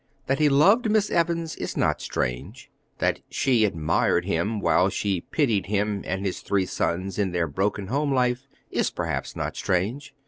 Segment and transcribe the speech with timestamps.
[0.25, 5.67] That he loved Miss Evans is not strange; that she admired him, while she pitied
[5.67, 10.15] him and his three sons in their broken home life, is perhaps not strange.